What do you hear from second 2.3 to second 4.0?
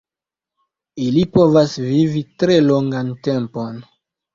tre longan tempon.